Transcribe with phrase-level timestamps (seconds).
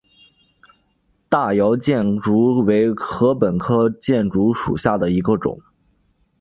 [1.29, 5.61] 大姚箭竹为禾本科箭竹属下的一个种。